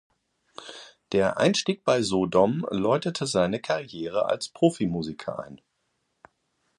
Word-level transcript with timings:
Der 1.11 1.37
Einstieg 1.37 1.83
bei 1.83 2.01
Sodom 2.01 2.65
läutete 2.71 3.27
seine 3.27 3.59
Karriere 3.61 4.25
als 4.25 4.49
Profimusiker 4.49 5.37
ein. 5.43 5.61